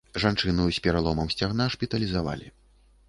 [0.21, 2.47] Жанчыну з пераломам сцягна шпіталізавалі.